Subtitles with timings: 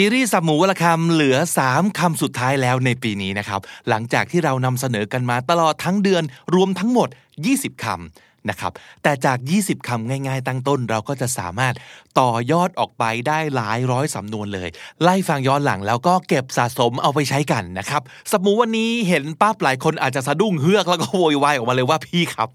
[0.00, 1.36] ซีรีส์สับหมูวลคำเหลือ
[1.68, 6.22] 3คำสุดท้ายแล้วในปีนี้นะครับ หลังจากที่เรานำเสนอกันมาตลอดทั้งเดือน
[6.54, 7.08] รวมทั้งหมด
[7.46, 8.72] 20คำนะครับ
[9.02, 11.74] แต่จาก 20คำง่ายๆ ตั้งต้น เราก็จะสามารถ
[12.20, 14.68] ต่อยอดออกไปได้หลายร้อยสำนวนเลย
[15.02, 22.48] ไล่ฟังย้อนหลังแล้วก็เก็บสะสมเอาไปใช้กันนะครับสับหมูวันนี้เห็นปั๊บหลายคนอาจจะสะดุ้งเฮือกแล้วก็โวยวายออกมาเลยว่าพี่ครับ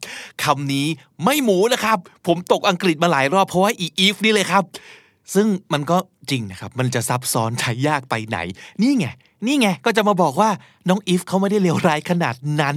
[0.44, 0.88] คำนี้
[1.24, 1.98] ไม่หมูนะครับ
[2.28, 4.64] ผมตกอังกฤษมาหลายรอบเพราะว่าอีอีฟนี่เลยครับ
[5.34, 5.98] ซึ่งมันก็
[6.30, 8.38] จริงนะครับ มันจะซับซ้อนใช้ยากไปไหน
[8.82, 9.08] นี่ไง
[9.48, 10.50] นี่ไง ก็จะมาบอกว่า
[10.90, 12.76] น้องอีฟเขาไม่ได้เลวร้ายขนาดนั้น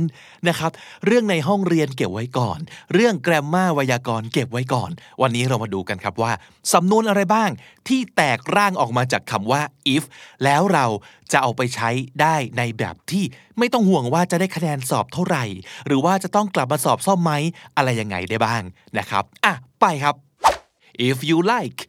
[0.49, 0.71] นะครับ
[1.07, 2.59] เรื่องในห้องเรียนเก็บไว้ก่อน
[2.95, 4.91] เรื่องแกรมมาไวยากรณ์เก็บไว้ก่อน
[5.23, 6.33] วันนี้เรามาดูกันครับว่า
[6.73, 7.51] สำนวนอะไรบ้าง
[7.89, 9.63] ที่แตกร่างออกมาจากคำว่า
[9.95, 10.05] if
[10.45, 10.87] แล้วเรา
[11.33, 13.25] จะเอาไปใช้ได้ในแบบที่
[13.59, 15.45] ไม่ต้องห่วงว่าจะได้คะแนนสอบเท่าไหร่
[15.87, 17.33] หรือว่าจะต้องกลับมาสอบซ่อมไหม
[17.77, 18.63] อะไรยังไงได้บ้าง
[18.99, 20.15] นะครับ อะ ไปครับ
[21.09, 21.81] if you like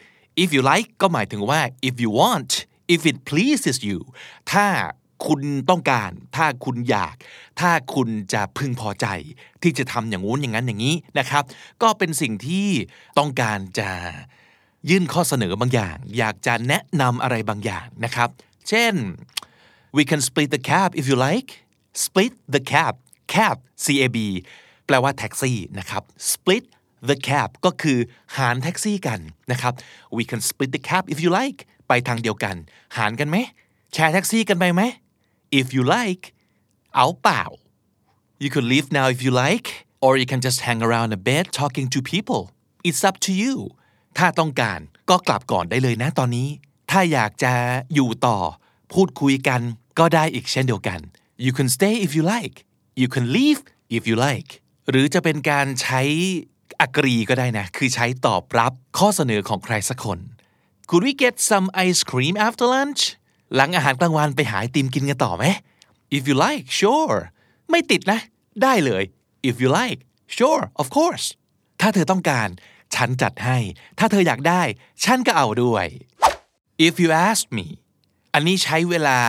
[0.44, 2.52] if you like ก็หมายถึงว่า if you want
[2.94, 4.00] if it pleases you
[4.52, 4.68] ถ้า
[5.28, 7.16] คุณต้องการ ถ้าคุณอยาก
[7.60, 9.06] ถ้าคุณจะพึงพอใจ
[9.62, 11.44] ที่จะทำอย่างงู้นอย่างนั้นอย่างนี้นะครับ
[11.84, 12.68] ก็เป็นสิ่งที่
[13.18, 13.90] ต้องการจะ
[14.90, 18.30] ยื่นข้อเสนอบางอย่าง อยากจะแนะนำอะไรบางอย่างนะครับ
[18.70, 18.94] เช่น
[19.98, 21.50] we can split the cab if you like
[22.04, 22.94] split the cab
[23.34, 24.18] cab C A B
[24.86, 26.66] แปลว่าแท็กซี่นะครับ split
[27.10, 28.00] the cab ก็คือ
[28.38, 29.20] หารแท็กซี่กัน
[29.52, 29.74] นะครับ
[30.18, 32.56] we can split the cab if you like ไปทางเดียวกัน
[32.98, 33.38] หารกันไหม
[33.94, 34.82] แชร์แท็กซี่กันไปไหม
[35.60, 36.26] if you like
[36.96, 37.44] เอาเปล่า
[38.44, 39.68] you could leave now if you like
[40.04, 42.44] or you can just hang around a bit talking to people
[42.88, 43.56] it's up to you
[44.18, 46.50] ถ้าต้องการก็กลับก่อนได้เลยนะตอนนี้
[46.92, 47.54] ถ้าอยากจะ
[47.94, 48.38] อยู่ต่อ
[48.94, 49.62] พูดคุยกัน
[50.00, 51.00] ก็ได้อีกเช่นเดียวกัน
[51.46, 52.58] you can stay if you like
[53.02, 53.60] you can leave
[53.98, 54.52] if you like
[54.90, 56.02] หรือจะเป็นการใช้
[56.86, 60.20] agree ก็ได้นะ คือใช้ตอบรับข้อเสนอของใครสักคน
[60.90, 63.02] Could we get some ice cream after lunch
[63.56, 65.46] หลังอาหารกลางวันไปหาไอติมกินกันต่อไหม
[66.16, 67.18] If you like sure
[67.70, 68.20] ไม่ติดนะ
[68.64, 69.04] ได้เลย
[69.50, 70.00] If you like
[70.38, 71.26] sure of course
[71.82, 72.50] ถ้าเธอต้องการ
[72.96, 73.58] ฉันจัดให้
[74.00, 74.62] ถ้าเธออยากได้
[75.04, 75.86] ฉันก็เอาด้วย
[76.88, 77.68] If you ask me
[78.34, 79.20] อันนี้ใช้เวลา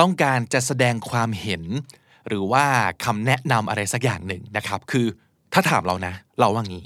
[0.00, 1.62] ต้องการจะแสดงความเห็น
[2.28, 2.66] หรือว่า
[3.04, 5.06] คำแนะนำอะไรสักอย่างหนึ่งนะครับ คือ
[5.52, 6.84] ถ้าถามเรานะ เราว่างี้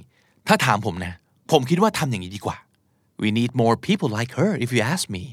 [0.48, 1.12] ถ้าถามผมนะ
[1.50, 2.56] ผมคิดว่าทำอย่างนี้ดีกว่า
[3.22, 5.24] we need more people like her if you ask me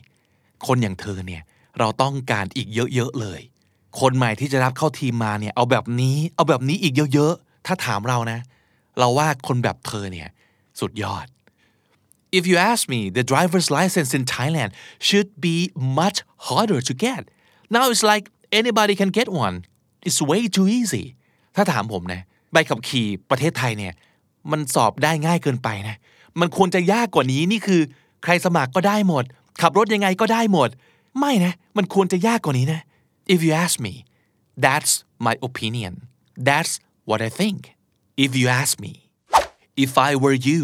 [0.68, 1.44] คนอย่างเธอเนี่ย
[1.80, 3.42] เราต้องการอีกเยอะๆเลย
[4.00, 8.40] คนใหม่ที่จะรับเข้าทีมมาเนี่ย เอาแบบนี้ เอาแบบนี้อีกเยอะๆ ถ้าถามเรานะ
[9.00, 10.30] เราว่าคนแบบเธอเนี่ย
[10.80, 11.28] สุดยอด
[12.40, 14.72] If you ask me, the driver's license in Thailand
[15.08, 15.58] should be
[16.02, 16.18] much
[16.48, 17.22] harder to get.
[17.76, 18.26] Now it's like
[18.62, 19.56] anybody can get one.
[20.08, 21.06] It's way too easy.
[21.56, 22.22] ถ้าถามผมนะ
[22.54, 23.94] ใบขับขี่ประเทศไทยเนี่ย
[24.52, 25.96] มันสอบได้ง่ายเกินไปนะ
[26.40, 27.82] มันควรจะยากกว่านี้นี่คือ
[28.24, 29.24] ใครสมัครก็ได้หมด
[29.62, 30.70] ขับรถยังไงก็ได้หมด
[31.20, 32.82] ไม่นะ มันควรจะยากกว่านี้นะ
[33.34, 33.94] If you ask me
[34.66, 34.94] that's
[35.26, 35.94] my opinion
[36.48, 36.74] that's
[37.10, 37.60] what I think
[38.24, 38.94] if you ask me
[39.84, 40.64] if I were you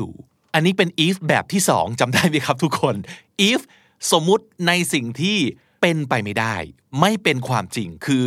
[0.53, 2.95] อันนี้เป็น if แบบที่สองจำได้ไหมครับทุกคน
[3.49, 3.59] if
[4.11, 5.38] สมมุติในสิ่งที่
[5.81, 6.55] เป็นไปไม่ได้
[6.99, 8.23] ไม่เป็นความจริงคือ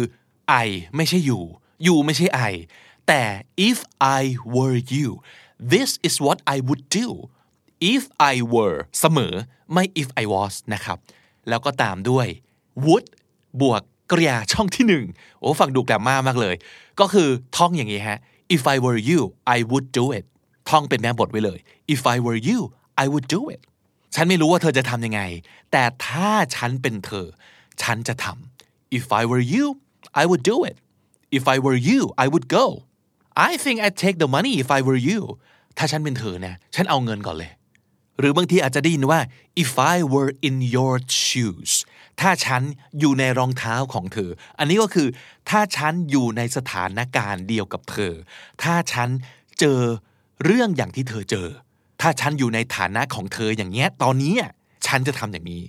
[0.67, 1.41] I ไม่ใช่ you
[1.87, 2.53] you ไม่ใช่ I
[3.09, 3.25] แต่
[3.69, 3.79] if
[4.21, 4.23] I
[4.57, 5.09] were you
[5.73, 7.09] this is what I would do
[7.95, 8.03] if
[8.33, 9.35] I were เสมอ
[9.73, 10.99] ไม่ if I was นะครับ
[11.49, 12.27] แล้วก็ตามด้วย
[12.85, 13.07] would
[13.61, 15.05] บวกกริยาช่องที่หนึ่ง
[15.41, 16.57] โอ้ฟังดูแกรมมามากเลย
[17.01, 18.19] ก็คือท่องอย่างนี้ฮะ
[18.55, 19.21] if I were you
[19.57, 20.25] I would do it
[20.71, 21.59] ท่องเป็นแม่บทไว้เลย
[21.95, 22.61] if I were you
[23.05, 23.61] I would do it
[24.15, 25.21] ฉันไม่รู้ว่าเธอจะทำยังไง
[25.73, 27.27] แต่ถ้าฉันเป็นเธอ
[27.83, 29.67] ฉันจะทำ if I were you
[30.23, 30.77] I would do it
[31.37, 32.67] if I were you I would go
[33.49, 35.21] I think I'd take the money if I were you
[35.79, 37.51] ถ้าฉันเป็นเธอนะฉันเอาเงินก่อนเลย
[38.19, 39.21] หรือบางทีอาจจะได้ยินว่า
[39.65, 40.95] if I were in your
[41.27, 41.73] shoes
[42.21, 42.63] ถ้าฉัน
[43.01, 45.09] อยู่ในรองเท้าของเธอ อันนี้ก็คือ
[45.51, 48.13] ถ้าฉันอยู่ในสถานการณ์เดียวกับเธอ
[48.63, 49.09] ถ้าฉัน
[49.61, 49.81] เจอ
[50.45, 51.49] เรื่องอย่างที่เธอเจอ
[52.01, 54.35] ถ้าฉันอยู่ในฐานะของเธออย่างเงี้ย ตอนนี้
[54.87, 55.63] ฉันจะทำอย่างนี้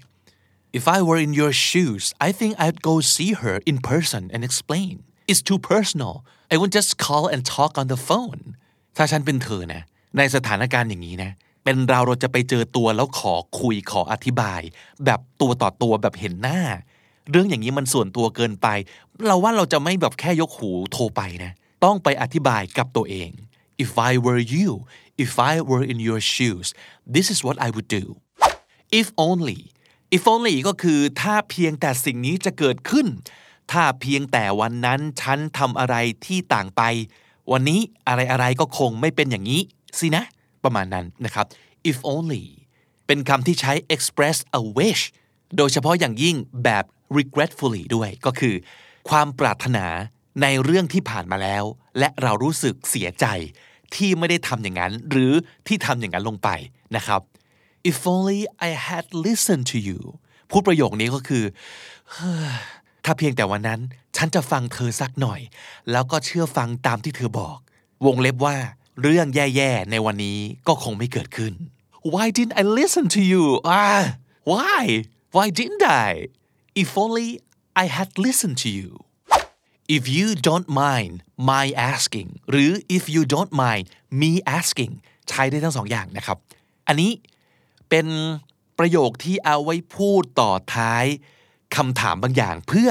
[0.78, 4.42] If I were in your shoes I think I'd go see her in person and
[4.50, 4.96] explain
[5.30, 6.14] it's too personal
[6.52, 8.42] I won't just call and talk on the phone
[8.98, 9.82] ถ้าฉันเป็นเธอนะ
[10.18, 11.32] ในสถานการณ์อย่างนี้นะ
[11.64, 14.62] เป็นเราเราจะไปเจอตัวแล้วขอคุยขออธิบาย
[15.06, 16.62] แบบตัวต่อตัวแบบเห็นหน้า
[17.32, 18.68] เรื่องอย่างนี้มันส่วนตัวเกินไป
[19.28, 21.52] เราว่าเราจะไม่แบบแค่ยกหูโทรไปนะ
[21.84, 23.30] ต้องไปอธิบายกับตัวเอง
[23.84, 24.70] if I were you
[25.24, 26.68] if I were in your shoes
[27.16, 28.04] this is what I would do
[29.00, 29.60] if only
[30.16, 33.08] if only ก็คือถ้าเพียงแต่สิ่งนี้จะเกิดขึ้น
[33.72, 35.96] ถ้าเพียงแต่วันนั้นฉันทำอะไร
[36.26, 36.82] ที่ต่างไป
[37.52, 39.62] วันนี้อะไรอะไรก็คงไม่เป็นอย่างนี้
[40.00, 40.24] สินะ
[40.64, 41.46] ประมาณนั้นนะครับ
[41.92, 42.46] if only
[43.08, 45.04] เป็นคำที่ใช้ express a wish
[45.58, 46.86] โดยเฉพาะอย่างยิ่งแบบ
[47.18, 48.56] regretfully ด้วยก็คือ
[49.10, 49.86] ความปรารถนา
[50.42, 51.64] ในเรื่องที่ผ่านมาแล้ว
[52.00, 53.26] และเรารู้สึกเสียใจ
[53.96, 55.34] ที่ไม่ได้ทำอย่างนั้น หรือ
[55.68, 56.50] ที่ทำอย่างนั้นลงไป
[56.96, 57.22] นะครับ
[57.90, 60.00] if only I had listened to you
[60.52, 61.44] พูดประโยคนี้ก็คือ
[63.06, 63.82] ถ้าเพียงแต่วันนั้น
[64.16, 65.42] ฉันจะฟังเธอสักหน่อย
[65.92, 67.58] แล้วก็เชื่อฟังตามที่เธอบอก
[68.06, 68.58] วงเล็บว่า
[69.02, 71.54] เรื่องแย่ๆ ในวันนี้ก็คงไม่เกิดขึ้น
[72.14, 73.44] Why didn't I listen to you
[73.82, 74.04] ah
[74.52, 74.82] why
[75.36, 76.10] why didn't I
[76.82, 77.30] if only
[77.84, 78.90] I had listened to you
[79.96, 81.14] if you don't mind
[81.52, 83.86] my asking หรือ if you don't mind
[84.22, 84.94] me asking
[85.30, 86.38] ใช้ได้ทั้งสองอย่างนะครับ
[86.88, 87.12] อันนี้
[87.90, 88.08] เป็น
[88.80, 91.06] ประโยคที่เอาไว้พูดต่อท้าย
[91.78, 92.90] คำถามบางอย่างเพื่อ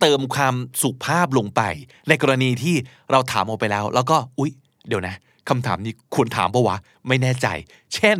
[0.00, 1.62] เติมความสุภาพลงไป
[2.08, 2.76] ในกรณีที่
[3.10, 4.52] เราถามออกไปแล้ว แล้วก็อุ๊ย
[4.88, 5.16] เดี๋ยวนะ
[5.48, 6.76] คำถามนี้ควรถามปะวะ
[7.08, 7.46] ไม่แน่ใจ
[7.94, 8.18] เช่น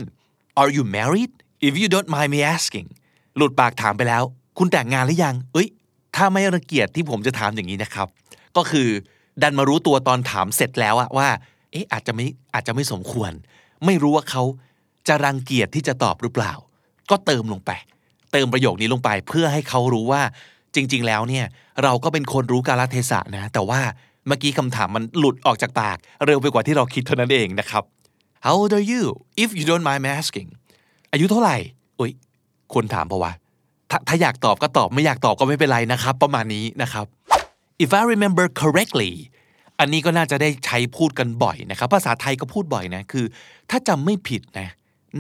[0.61, 1.33] are you married
[1.67, 2.89] if you don't mind me asking
[3.37, 4.23] หลุดปากถามไปแล้ว
[4.59, 5.69] คุณแต่งงานหรือยังเอ้ย
[6.17, 8.09] ถ้าไม่รังเกียจที่ผมจะถามอย่างนี้นะครับ
[8.57, 8.89] ก็คือ
[9.43, 11.29] ดันมารู้ตัวตอนถามเสร็จแล้วอะว่า
[11.73, 13.33] เอ๊ะอาจจะไม่อาจจะไม่สมควร
[13.85, 14.43] ไม่รู้ว่าเขา
[15.09, 16.53] จะรังเกียจที่จะตอบหรือเปล่า
[17.11, 17.71] ก็เติมลงไป
[18.33, 20.23] เติมประโยคนี้ลงไป เพื่อให้เขารู้ว่า
[20.75, 21.47] จริง ๆ แล้วเนี่ย
[21.83, 23.81] เราก็เป็นคนรู้กาลเทศะนะ แต่ว่า
[24.27, 25.97] เมื่อกี้คำถามมันหลุดออกจากปาก
[26.27, 27.83] เร็วไปกว่าที่เราคิดเท่านั้นเองนะครับ
[28.45, 29.03] How old are you
[29.43, 30.49] if you don't mind me asking
[31.13, 31.57] อายุเท่าไหร่
[31.99, 32.13] อุ้ย
[32.73, 33.33] ควรถามปะวะ
[33.91, 37.07] ถถ้าอยากตอบก็ตอบไม่อยากตอบก็ไม่เป็นไรนะครับ ประมาณนี้นะครับ
[37.85, 39.13] if I remember correctly
[39.79, 43.25] อันนี้ก็น่าจะได้ใช้พูดกันบ่อยนะครับ ภาษาไทยก็พูดบ่อยนะคือ
[43.71, 44.69] ถ้าจำไม่ผิดนะ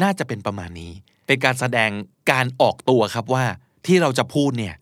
[0.03, 0.93] น่าจะเป็นประมาณนี้
[1.33, 1.91] เป็นการแสดง
[2.33, 3.45] การออกตัวครับว่า
[3.87, 4.75] ที่เราจะพูดเนี่ย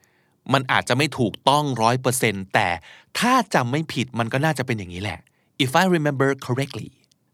[0.52, 2.68] มันอาจจะไม่ถูกต้องร้อยเปอร์เซ็นต์แต่
[3.18, 5.18] ถ้าจำไม่ผิดมันก็น่าจะเป็นอย่างนี้แหละ
[5.64, 6.88] if I remember correctly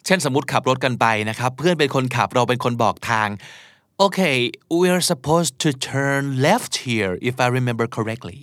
[0.07, 3.29] เช่นสมมติขับรถกันไปนะครับ เพื่อนเป็นคนขับเราเป็นคนบอกทาง
[4.05, 4.37] okay
[4.79, 8.41] we're supposed to turn left here if I remember correctly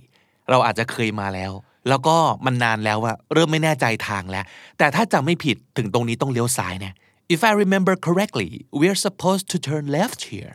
[0.50, 1.52] เราอาจจะเคยมาแล้ว
[1.90, 4.46] แล้วก็มันนานแล้วอะเริ่มไม่แน่ใจทางแล้ว
[4.78, 6.94] แต่ถ้าจำไม่ผิดถึงตรงนี้ต้องเลี้ยวซ้ายเนี่ย
[7.36, 8.50] if I remember correctly
[8.80, 10.54] we're supposed to turn left here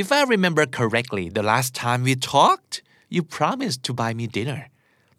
[0.00, 2.82] if I remember correctly the last time we talked
[3.14, 4.60] you promised to buy me dinner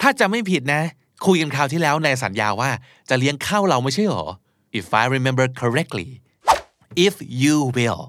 [0.02, 0.84] ถ้าจำไม่ผิดนะ
[1.26, 2.72] คุยกันคราวที่แล้วในสัญญาว่า
[3.10, 4.26] จะเลี้ยงข้าวเราไม่ใช่หรอ
[4.80, 6.10] if I remember correctly
[7.08, 8.02] if you will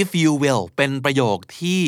[0.00, 1.82] if you will เป็นประโยคที่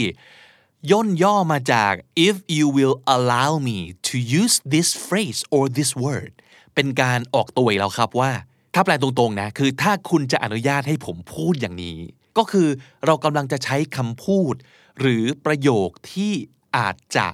[0.91, 1.93] ย่นย่อมาจาก
[2.29, 3.79] if you will allow me
[4.09, 6.33] to use this phrase or this word
[6.75, 8.33] เป็นการออกตัวแล้วครับว่า
[8.75, 11.99] ถ้าแปลตรงๆนะ คือถ้าคุณจะอนุญาตให้ผมพูดอย่างนี้
[12.39, 12.69] ก็คือ
[13.07, 14.55] เรากำลังจะใช้คำพูด
[15.01, 16.33] หรือประโยคที่
[16.77, 17.27] อาจจะ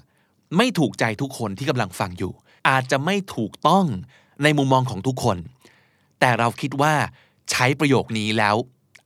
[0.56, 2.33] ไม่ถูกใจทุกคนที่กำลังฟังอยู่
[2.69, 3.87] อาจจะไม่ถูกต้อง
[4.43, 5.37] ในมุมมองของทุกคน
[6.21, 6.95] แต่เราคิดว่า
[7.51, 8.56] ใช้ประโยคนี้แล้ว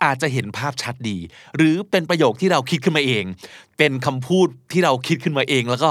[0.04, 1.18] อาจจะเห็นภาพชัดดี
[1.56, 3.24] หรือเป็นประโยคที่เราคิดขึ้นมาเอง
[3.78, 5.90] เป็นคำพูดที่เราคิดขึ้นมาเอง แล้วก็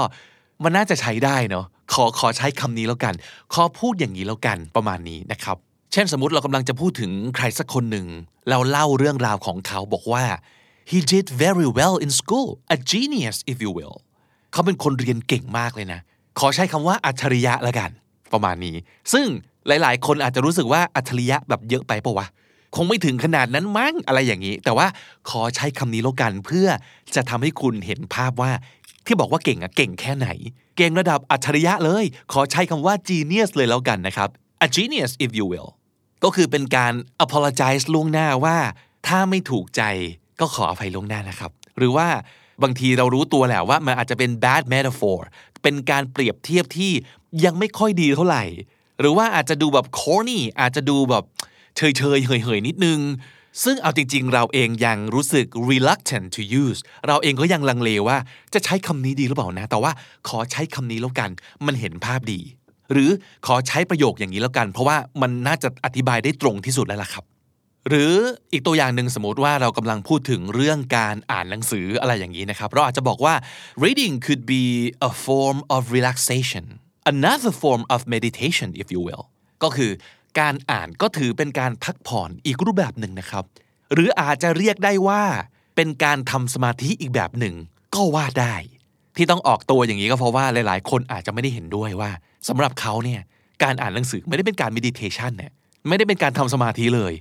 [0.62, 3.14] มันน่าจะใช้ได้เนาะขอขอใช้คำนี้แล้วกัน
[3.54, 5.56] ขอพูดอย่างนี้แล้วกันประมาณนี้นะครับ
[5.92, 8.06] เช่นสมมติเรากำลังจะพูดถึงใครสักคนหนึ่ง
[8.50, 10.24] เราเล่าเรื่องราวของเขาบอกว่า
[10.90, 13.96] he did very well in school a genius if you will
[14.52, 16.00] เขาเป็นคนเรียนเก่งมากเลยนะ
[16.38, 17.90] ขอใช้คำว่าอัจฉริยะละกัน
[18.32, 18.76] ประมาณนี้
[19.12, 19.26] ซึ่ง
[19.66, 22.26] หลาย ๆ คนอาจจะรู้สึกว่าอัจฉริยะแบบเยอะไปปะวะ
[22.76, 24.86] คงไม่ถึงขนาดนั้นมั้งอะไรอย่างนี้ แต่ว่า
[25.30, 26.66] ขอใช้คำนี้แล้วกันเพื่อ
[27.14, 28.52] จะทำให้คุณเห็นภาพว่า
[29.06, 30.28] ที่บอกว่าเก่งอะเก่งแค่ไหน
[30.76, 34.28] เก่งระดับอัจฉริยะเลย ขอใช้คำว่า genius เลยแล้วกันนะครับ
[34.66, 35.68] a genius if you will
[36.24, 36.92] ก็คือเป็นการ
[37.24, 38.56] apologize ล่วงหน้าว่า
[39.06, 39.82] ถ้าไม่ถูกใจ
[40.40, 42.08] ก็ขออภัยล่วงหน้านะครับ หรือว่า
[42.62, 45.18] บางทีเรารู้ตัวแหละว่ามันอาจจะเป็น bad metaphor
[45.62, 46.92] เป็นการเปรียบเทียบที่
[47.44, 48.44] ยังไม่ค่อยดีเท่าไหร่
[49.00, 51.24] หรือว่าอาจจะดูแบบ corny อาจจะดูแบบ
[51.76, 53.00] เฉยเฉยเหยเหยนิดนึง
[53.64, 58.16] ซึ่งเอาจริง ๆ เราเองยังรู้สึก reluctant to use เราเองก็ยังลังเลว่า
[58.54, 59.92] จะใช้คำนี้ดีหรือเปล่านะ แต่ว่า
[60.28, 61.30] ขอใช้คำนี้แล้วกัน
[61.66, 62.40] มันเห็นภาพดี
[62.92, 63.10] หรือ
[63.46, 67.24] ขอใช้ประโยคอย่างนี้แล้วกัน เพราะว่ามันน่าจะอธิบายได้ตรงที่สุดแล้วล่ะครับ
[67.88, 68.14] หรือ
[68.52, 73.34] อีกตัวอย่างหนึ่งสมมติว่าเรากำลังพูดถึงเรื่องการอ่านหนังสืออะไรอย่างนี้นะครับ เราอาจจะบอกว่า
[73.84, 74.64] reading could be
[75.08, 76.64] a form of relaxation
[77.12, 79.24] another form of meditation if you will
[79.62, 79.90] ก็คือ
[80.40, 83.44] การอ่านก็ถือเป็นการพักผ่อนอีกรูปแบบหนึ่งนะครับ
[83.92, 85.22] หรืออาจจะเรียกได้ว่า
[85.76, 87.54] เป็นการทำสมาธิอีกแบบหนึ่ง
[87.94, 88.54] ก็ว่าได้
[89.18, 92.10] ที่ต้องออกตัวอย่างนี้ก็เพราะว่าหลาย ๆ คนอาจจะไม่ได้เห็นด้วยว่า
[92.48, 93.20] สำหรับเขาเนี่ย
[93.62, 95.52] การอ่านหนังสือไม่ได้เป็นการ meditation เนี่ย
[95.88, 97.14] ไม่ได้เป็นการทำสมาธิเลย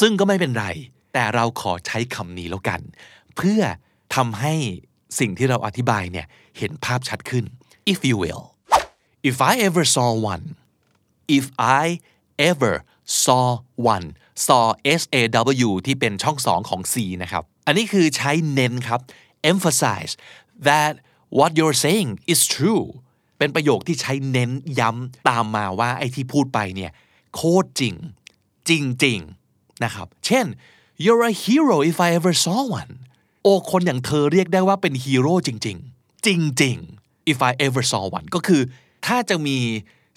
[0.00, 0.66] ซึ่งก็ไม่เป็นไร
[1.12, 2.80] แต่เราขอใช้คำนี้แล้วกัน
[3.36, 3.60] เพื่อ
[4.14, 4.54] ทำให้
[5.18, 6.26] สิ่งที่เราอธิบายเนี่ย
[6.58, 7.44] เห็นภาพชัดขึ้น
[7.92, 8.44] if you will
[9.30, 10.44] if I ever saw one
[11.38, 11.44] if
[11.82, 11.84] I
[12.50, 12.74] ever
[13.24, 13.46] saw
[13.94, 14.06] one
[14.46, 14.64] saw
[15.00, 15.22] S A
[15.60, 19.00] W ที่เป็นช่องสองของ C นะครับ อันนี้คือใช้เน้นครับ
[19.52, 20.12] emphasize
[20.68, 20.92] that
[21.38, 22.84] what you're saying is true
[23.38, 26.92] เป็นประโยคที่ใช้เน้นย้ำตามมาว่าไอ้ที่พูดไปเนี่ย
[27.34, 27.94] โคตรจริง
[28.68, 28.70] จ
[29.04, 30.46] ริงๆนะครับ เช่น
[31.04, 32.92] you're a hero if I ever saw one
[33.42, 36.28] โอ้คนอย่างเธอเรียกได้ว่าเป็นฮีโร่จริงๆจ
[36.62, 38.62] ริงๆ if I ever saw one ก็คือ
[39.06, 39.58] ถ้าจะมี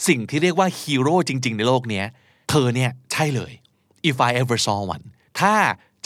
[0.08, 2.04] สิ่งที่เรียกว่าฮีโร่จริง ๆ ในโลกนี้
[2.50, 3.52] เธอเนี่ยใช่เลย
[4.10, 5.06] if I ever saw one
[5.40, 5.56] ถ้า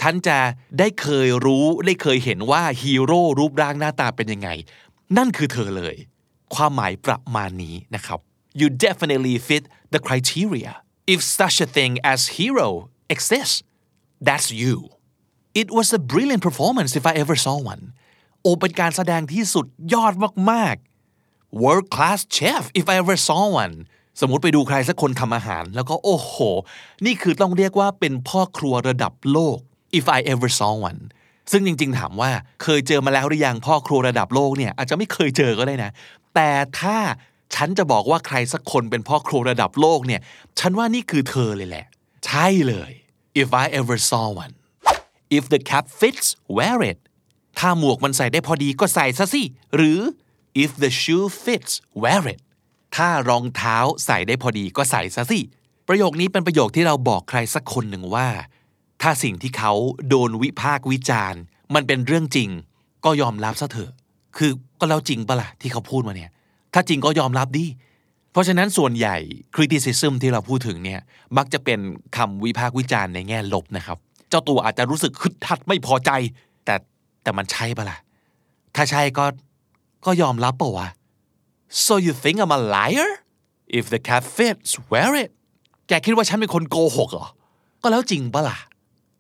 [0.02, 0.38] ฉันจะ
[0.80, 4.50] ได้เคยรู้ได้เคยเห็นว่าฮีโร่รูปร่างหน้าตาเป็นยังไง
[5.18, 5.96] นั่นคือเธอเลย
[6.56, 8.20] ความหมายประมาณนี้นะครับ
[8.60, 10.74] you definitely fit the criteria
[11.14, 12.70] if such a thing as hero
[13.14, 13.58] exists
[14.28, 14.76] that's you
[15.62, 17.84] it was a brilliant performance if I ever saw one
[18.42, 20.14] โอเป็นการแสดงที่สุดยอด
[20.52, 23.76] มากๆ world class chef if I ever saw one
[24.20, 26.36] สมมติไปดูใครสักคนทำอาหาร แล้วก็โอ้โห
[27.06, 29.58] นี่คือต้องเรียกว่าเป็นพ่อครัวระดับโลก
[30.00, 31.02] if I ever saw one
[31.52, 32.32] ซึ่งจริง ๆ ถามว่า
[32.64, 35.92] เคยเจอมาแล้วหรือยังพ่อครัวระดับโลกเนี่ยอาจจะไม่เคยเจอก็ได้นะ
[36.36, 36.98] แต่ถ้า
[37.56, 40.22] ฉันจะบอกว่าใครสักคนเป็นพ่อครัวระดับโลกเนี่ย
[40.60, 41.86] ฉันว่านี่คือเธอเลยแหละ
[42.26, 42.92] ใช่เลย
[43.42, 44.54] if I ever saw one
[45.38, 47.00] if the cap fits wear it
[47.60, 49.44] ถ้าหมวกมันใส่ได้พอดีก็ใส่ซะสิ
[49.76, 50.00] หรือ
[50.64, 51.74] if the shoe fits
[52.04, 52.42] wear it
[52.96, 55.40] ถ้ารองเท้าใส่ได้พอดีก็ใส่ซะสิ
[55.88, 58.28] ประโยคนี้เป็นประโยคที่เราบอกใครสักคนหนึ่งว่า
[59.04, 59.74] ถ้าสิ่งที่เขา
[60.10, 61.42] โดนวิพากษ์วิจารณ์
[61.76, 62.50] มันเป็นเรื่องจริง
[63.06, 63.92] ก็ยอมรับซะเถอะ
[64.38, 66.32] คือก็แล้วจริงปะล่ะที่เขาพูดมาเนี่ย
[66.74, 67.66] ถ้าจริงก็ยอมรับดิ
[68.32, 69.18] เพราะฉะนั้นส่วนใหญ่
[69.56, 71.02] criticism ที่เราพูดถึงเนี่ย
[71.38, 71.80] มักจะเป็น
[72.18, 73.98] คำวิพากษ์วิจารณ์ในแง่ลบนะครับ
[74.30, 76.12] เจ้าตัวอาจจะรู้สึกคึดทัดไม่พอใจ
[76.66, 76.76] แต่
[77.24, 77.98] แต่มันใช่ปะล่ะ
[78.76, 79.26] ถ้าใช่ก็
[80.06, 80.88] ก็ยอมรับปะวะ
[81.86, 83.10] so you think I'm a liar
[83.78, 85.30] if the cap fits wear it
[85.88, 87.28] แกคิดว่าฉันเป็นคนโกหกเหรอ
[87.82, 88.58] ก็แล้วจริงปะล่ะ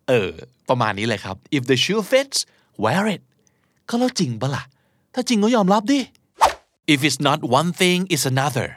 [0.07, 0.29] เออ
[0.69, 2.37] ประมาณนี้เลยครับ if the shoe fits
[2.83, 3.21] wear it
[3.89, 4.63] ก็แล้วจริงปะล่ะ
[5.13, 5.99] ถ้าจริงก็ยอมรับดิ
[6.93, 8.67] if it's not one thing it's another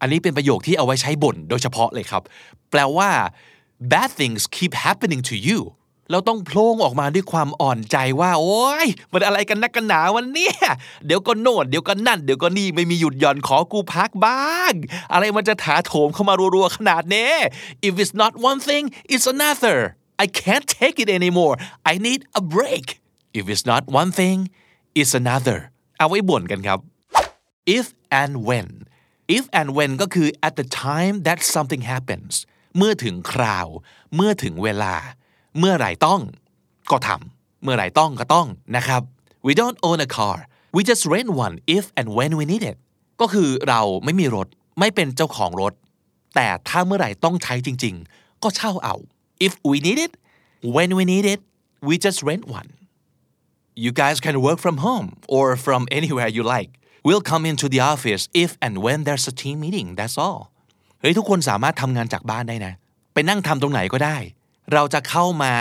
[0.00, 2.22] อันนี้เป็นประโยคที่เอาไว้ใช้บ่นโดยเฉพาะเลยครับ
[2.70, 3.10] แปลว่า
[3.92, 5.60] bad things keep happening to you
[6.10, 10.50] เราต้องโพล่งออกมาด้วยความอ่อนใจว่า โอ้ยมันอะไรกันนักกันหนาวันนี้
[11.06, 14.72] เดี๋ยวก็โน่นเดี๋ยวก็นั่น เดี๋ยวก็นี่ไม่มีหยุดหย่อนขอกูพักบ้าง
[15.12, 17.32] อะไรมันจะถาโถมเข้ามารัวๆขนาดนี้
[17.86, 19.78] if it's not one thing it's another
[20.24, 21.54] I can't take it anymore
[21.90, 22.86] I need a break
[23.38, 24.38] if it's not one thing
[24.98, 25.58] it's another
[25.98, 26.78] เอาไว้บ่นกันครับ
[27.76, 27.86] if
[28.20, 28.68] and when
[29.36, 32.32] if and when ก็คือ at the time that something happens
[32.76, 33.66] เมื่อถึงคราว
[34.14, 34.94] เมื่อถึงเวลา
[35.58, 36.20] เมื่อไหร่ต้อง
[36.90, 38.46] ก็ทำเมื่อไหร่ต้องก็ต้อง
[38.76, 39.02] นะครับ
[39.46, 40.36] we don't own a car
[40.76, 42.76] we just rent one if and when we need it
[43.20, 45.72] ก็คือเราไม่มีรถไม่เป็นเจ้าของรถ
[46.34, 48.96] แต่ถ้าเมื่อไหร่ต้องใช้จริง ๆ ก็เช่าเอา
[49.45, 50.13] if we need it
[50.75, 51.39] when we need it
[51.87, 52.69] we just rent one
[53.83, 56.71] you guys can work from home or from anywhere you like
[57.05, 60.41] we'll come into the office if and when there's a team meeting that's all
[61.01, 62.73] เฮ้ยทุกคนสามารถทำงานจากบ้านได้นะ
[63.13, 64.17] ไปนั่งทำตรงไหนก็ได้
[64.73, 65.53] เราจะเข้ามา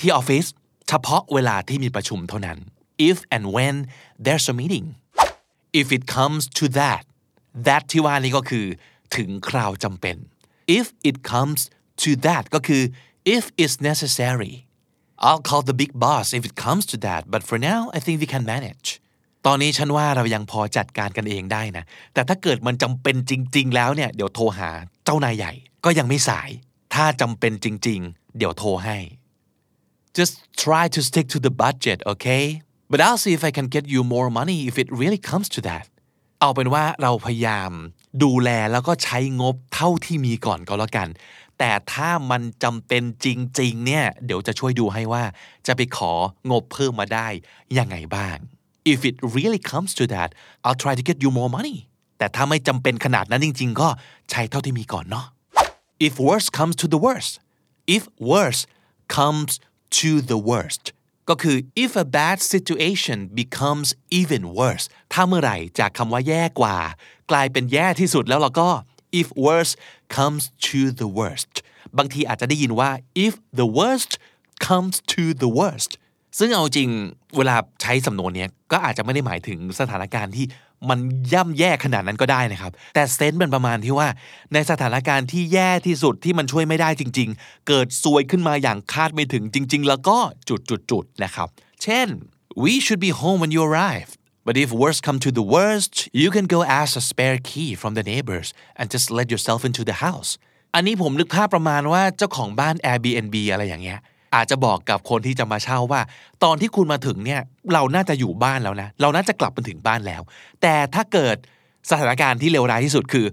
[0.00, 0.44] ที่ออฟฟิศ
[0.88, 2.58] เฉพาะเวลาที่มีประชุมเท่านั้น
[3.08, 3.74] if and when
[4.24, 4.86] there's a meeting
[5.80, 7.02] if it comes to that
[7.66, 8.66] that ที่ว่านี้ก็คือ
[9.16, 10.16] ถึงคราวจำเป็น
[10.78, 11.60] if it comes
[12.02, 12.82] to that ก็คือ
[13.35, 14.55] if it's necessary
[15.27, 18.15] I'll call the big boss if it comes to that but for now I think
[18.23, 18.87] we can manage
[19.45, 21.83] ตอนนี้ฉันว่าเรายังพอจัดการกันเองได้นะ
[22.13, 24.69] แต่ถ้าเกิดมันจำเป็นจริง ๆ แล้วเนี่ยเดี๋ยวโทรหา
[25.05, 25.53] เจ้านายใหญ่
[25.85, 26.49] ก็ยังไม่สาย
[26.93, 28.97] ถ้าจำเป็นจริง ๆ เดี๋ยวโทรให้
[30.17, 30.33] just
[30.63, 32.45] try to stick to the budget okay
[32.91, 35.59] but I'll see if I can get you more money if it really comes to
[35.69, 35.85] that
[36.39, 37.71] เอาเป็นว่าเราพยายาม
[38.23, 41.07] ดูแลแล้วก็ใช้งบเท่าที่มีก่อนก็แล้วกัน
[41.59, 43.27] แต่ถ้ามันจำเป็นจ
[43.59, 45.23] ริงๆเนี่ยเดี๋ยวจะช่วยดูให้ว่า
[45.67, 46.13] จะไปขอ
[46.49, 47.27] งบเพิ่มมาได้
[47.77, 48.37] ยังไงบ้าง
[48.91, 50.29] if it really comes to that
[50.65, 51.77] I'll try to get you more money
[52.17, 53.89] แต่ถ้าไม่จำเป็นขนาดนั้นจริง ๆ ก็
[54.31, 55.25] ใช้เท่าที่มีก่อนเนาะ
[56.07, 57.33] if worst comes to the worst
[57.95, 58.63] if worst
[59.17, 59.51] comes
[59.99, 60.85] to the worst
[61.29, 63.87] ก็คือ if a bad situation becomes
[64.19, 66.77] even worse ถ้าเมื่อไหร่จากคำว่าแย่กว่า
[67.31, 68.69] กลายเป็นแย่ที่สุดแล้วเราก็
[69.19, 69.73] if worst
[70.17, 71.53] comes to the worst
[71.97, 72.91] บางทีอาจจะได้ยินว่า
[73.25, 74.11] if the worst
[74.67, 75.91] comes to the worst
[76.39, 76.89] ซึ่งเอาจริง
[77.37, 80.45] เวลาใช้สำนวนนี้ก็อาจจะไม่ได้หมายถึงสถานการณ์ที่
[80.89, 80.99] มัน
[81.33, 84.07] ย่ำแย่ขนาดนั้นก็ได้นะครับ แต่เซนส์เป็นประมาณที่ว่า
[84.53, 90.17] ในสถานการณ์ที่แย่ที่สุดที่มันช่วยไม่ได้จริง ๆ เกิดซวยขึ้นมาอย่างคาดไม่ถึงจริง ๆ แล้วก็
[90.49, 91.47] จุดๆๆนะครับ
[91.83, 92.07] เช่น
[92.63, 94.09] we should be home when you arrive
[94.45, 97.91] but if worst come to the worst you can go ask a spare key from
[97.97, 98.47] the neighbors
[98.79, 100.31] and just let yourself into the house
[100.75, 103.99] อันนี้ผมนึกภาพประมาณว่าเจ้าของบ้าน Airbnb อะไรอย่างเงี้ย
[104.35, 106.01] อาจจะบอกกับคนที่จะมาเช่าว่า
[106.43, 107.41] ตอนที่คุณมาถึงเนี่ย
[107.73, 110.21] เราน่าจะอยู่บ้านแล้วนะ เราน่าจะกลับมาถึงบ้านแล้ว
[110.61, 111.37] แต่ถ้าเกิด
[111.89, 113.25] สถานการณ์ที่เลวร้ายที่สุดคือ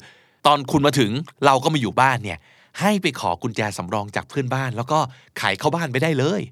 [0.46, 1.10] ตอนคุณมาถึง
[1.46, 2.38] เราก็มาอยู่บ้านเนี่ย
[2.80, 4.98] ให้ไปขอกุญแจสำรองจากเพื่อนบ้าน แล้วก็
[5.38, 6.42] ไขเข้าบ้านไปได้เลย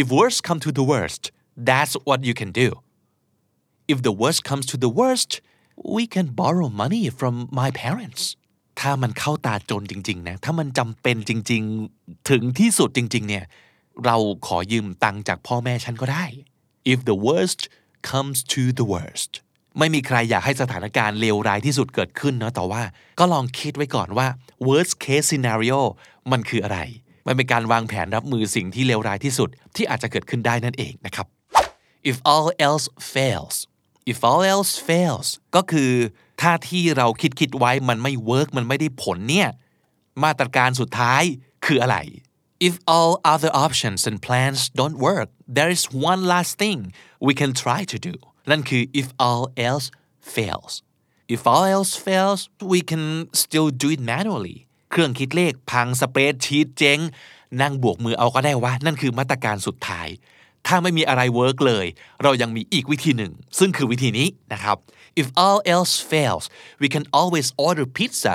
[0.00, 1.22] if worst come to the worst
[1.68, 2.68] that's what you can do
[3.92, 5.30] if the worst comes to the worst
[5.96, 8.22] we can borrow money from my parents
[8.80, 11.62] ถ้ามันเข้าตาจนจริง ๆ นะ ถ้ามันจำเป็นจริง
[11.96, 13.44] ๆ ถึงที่สุดจริง ๆ เนี่ย
[14.04, 16.24] เราขอยืมตังค์จากพ่อแม่ฉันก็ได้
[16.92, 17.60] if the worst
[18.10, 19.30] comes to the worst
[19.78, 22.82] ไม่มีใครอยากให้สถานการณ์เลวร้ายที่สุดเกิดขึ้นเนาะแต่ว่า
[23.18, 24.26] ก็ลองคิดไว้ก่อนว่า
[24.68, 25.80] worst case scenario
[26.32, 26.78] มันคืออะไร
[27.26, 31.26] มันเป็นการวางแผนรับมือสิ่งที่เลวร้ายที่สุดที่อาจจะเกิดขึ้นได้นั่นเองนะครับ
[32.10, 33.56] if all else fails
[34.12, 35.92] if all else fails ก็คือ
[36.40, 39.48] ถ้าที่เราคิดคิดไว้มันไม่ work มันไม่ได้ผลเนี่ย
[40.24, 41.22] มาตรการสุดท้าย
[41.64, 41.98] คืออะไร
[42.68, 46.78] if all other options and plans don't work there is one last thing
[47.26, 48.14] we can try to do
[48.50, 49.86] นั่นคือ if all else
[50.34, 50.72] fails
[51.34, 52.40] if all else fails
[52.72, 53.04] we can
[53.42, 54.58] still do it manually
[54.90, 56.98] เครื่องคิดเลขพัง spreadsheet เจ๊ง
[57.60, 60.08] นั่งบวกมือเอาก็ได้ว่านั่นคือมาตรการสุดท้าย
[60.66, 61.86] ถ้าไม่มีอะไร work เลย
[62.22, 64.76] เรายังมีอีกวิธีหนึ่ง ซึ่งคือวิธีนี้นะครับ
[65.20, 66.44] if all else fails
[66.82, 68.34] we can always order pizza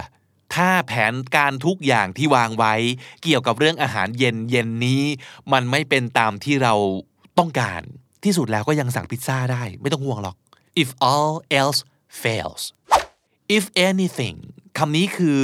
[0.55, 2.73] ถ้าแผนการทุกอย่างที่วางไว้
[3.23, 5.03] เกี่ยวกับเรื่องอาหารเย็นเย็นนี้
[5.53, 6.73] มันไม่เป็นตามที่เรา
[7.39, 7.81] ต้องการ
[8.23, 10.35] ที่สุดแล้วก็ยังสั่งพิซซ่าได้ ไม่ต้องห่วงหรอก
[10.81, 11.79] if all else
[12.23, 12.63] fails
[13.57, 14.37] if anything
[14.77, 15.39] คำนี้คือ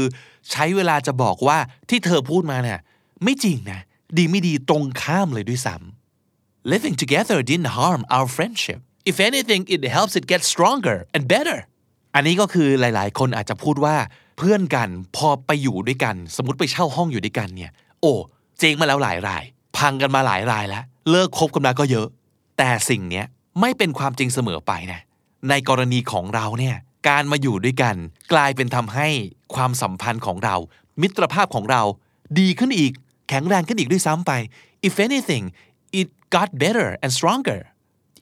[0.51, 1.57] ใช้เวลาจะบอกว่า
[1.89, 2.79] ที่เธอพูดมาเนี่ย
[3.23, 3.81] ไม่จริงนะ
[4.17, 5.94] ดีไม่ดีตรงข้ามเลยด้วยซ้ำ
[6.73, 8.79] living together didn't harm our friendship
[9.11, 11.59] if anything it helps it get stronger and better
[12.15, 13.95] อันนี้ก็คือหลาย ๆ คนอาจจะพูดว่า
[14.37, 18.13] เพื่อนกันพอไปอยู่ด้วยกัน สมมติไปเช่าห้องอยู่ด้วยกันเนี่ย โอ้
[18.59, 19.43] เจ๊งมาแล้วหลายราย
[19.77, 22.07] พังกันมาหลายรายแล้ว เลิกคบกันมาก็เยอะ
[22.57, 23.25] แต่สิ่งเนี้ย
[23.61, 25.01] ไม่เป็นความจริงเสมอไปนะ
[25.49, 26.75] ในกรณีของเราเนี่ย
[27.07, 27.95] การมาอยู่ด้วยกัน
[28.33, 29.07] กลายเป็นทำให้
[29.55, 30.55] ความสัมพันธ์ของเรา
[31.01, 31.81] มิตรภาพของเรา
[32.39, 32.91] ดีขึ้นอีก
[33.29, 34.31] แข็งแรงขึ้นอีกด้วยซ้ำไป
[34.87, 35.45] if anything
[35.99, 37.61] it got better and stronger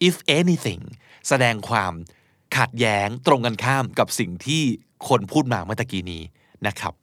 [0.07, 0.83] if anything
[1.27, 1.93] แสดงความ
[2.57, 4.63] ขัดแย้งตรงกันข้ามกับสิ่งที่
[5.07, 6.23] คนพูดมาเมื่อกี้นี้
[6.67, 6.93] นะครับ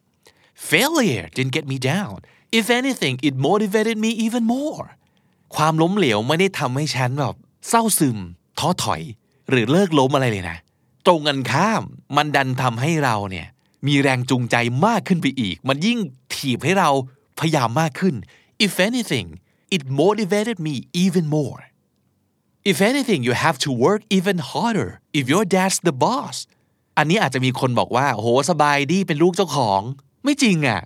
[0.69, 2.15] failure didn't get me down
[2.59, 4.85] if anything it motivated me even more
[5.55, 7.35] ความล้มเหลวไม่ได้ทำให้ฉันแบบ
[7.69, 8.17] เศร้าซึม
[8.59, 9.01] ท้อถอย
[9.49, 10.57] หรือเลิกล้มอะไรเลยนะ
[11.05, 11.83] ตรงกันข้าม
[12.15, 13.47] มันดันทำให้เราเนี่ย
[13.87, 15.99] มีแรงจูงใจมากขึ้นไปอีก มันยิ่ง
[16.33, 16.89] ถีบให้เรา
[17.39, 18.15] พยายามมากขึ้น
[18.65, 19.27] if anything
[19.75, 21.59] it motivated me even more
[22.71, 26.37] if anything you have to work even harder if your dad's the boss
[26.97, 29.81] อันนี้อาจจะมีคนบอกว่าโหสบายดีเป็นลูกเจ้าของ
[30.23, 30.81] ไม่จริงอะ่ะ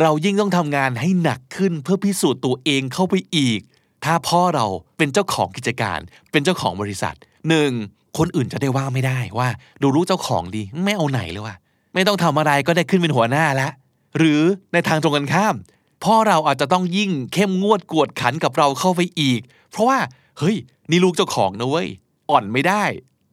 [0.00, 3.60] เรายิ่งต้องทำงานให้หนักขึ้นเพื่อพิสูจน์ตัวเองเข้าไปอีก
[4.04, 4.66] ถ้าพ่อเรา
[4.96, 5.98] เป็นเจ้าของกิจการ
[6.30, 7.14] เป็นเจ้าของบริษัท
[7.48, 7.70] หนึ่ง
[8.18, 9.48] คนอื่นจะได้ว่าไม่ได้ว่า
[9.82, 11.56] ดูลูกเจ้าของดีไม่เอาไหนเลยว่ะ
[11.94, 13.72] ไม่ต้องทำอะไรก็ได้ขึ้นเป็นหัวหน้าล้ว
[14.18, 14.40] หรือ
[14.72, 15.54] ในทางตรงกันข้าม
[16.04, 19.98] พ่อเราอาจจะต้องยิ่งเข้มงวดกวดขันกับเราเข้าไปอีก เพราะว่า
[20.38, 20.56] เฮ้ย
[20.90, 21.88] นี่ลูกเจ้าของนะเว้ย
[22.30, 22.84] อ่อนไม่ได้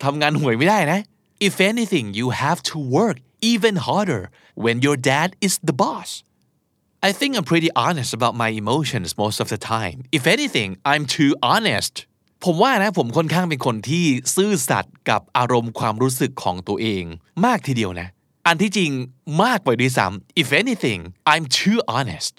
[0.04, 1.00] ทำงานห่วยไม่ได้นะ
[1.48, 3.18] if anything you have to work
[3.52, 4.24] even harder
[4.64, 6.10] when your dad is the boss
[7.08, 11.04] I think I'm pretty honest about my emotions most of the time if anything I'm
[11.18, 11.94] too honest
[12.46, 17.04] ผมว่านะผมค่อนข้างเป็นคนที่ซื่อสัตย์กับอารมณ์ความรู้สึกของตัวเอง
[17.46, 18.08] มากทีเดียวนะ
[18.48, 18.92] อันที่จริง
[19.44, 21.00] มากไปด้วยซ้ำ if anything
[21.32, 22.36] I'm too honest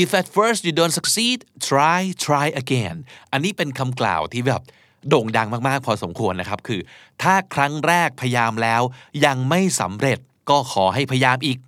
[0.00, 2.96] if at first you don't succeed try try again
[3.32, 4.62] อันนี้เป็นคำกล่าวที่แบบ
[5.08, 6.80] โด่งดังมากๆ พอสมควรนะครับ คือ
[7.22, 8.82] ถ้าครั้งแรกพยายามแล้ว
[9.26, 10.18] ยังไม่สำเร็จ
[10.50, 11.58] ก็ขอให้พยายามอีก